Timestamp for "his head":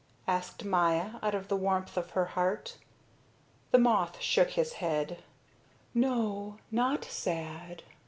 4.49-5.21